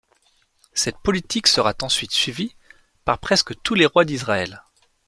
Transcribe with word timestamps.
Cette 0.73 0.97
politique 0.97 1.45
sera 1.45 1.75
ensuite 1.83 2.09
suivie 2.11 2.55
par 3.05 3.19
presque 3.19 3.53
tous 3.61 3.75
les 3.75 3.85
rois 3.85 4.03
d’Israël. 4.03 4.63